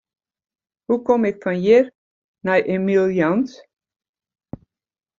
Hoe 0.85 0.97
kom 1.05 1.21
ik 1.29 1.37
fan 1.43 1.59
hjir 1.65 1.85
nei 2.45 2.59
Emiel 2.75 3.07
Jans? 3.19 3.51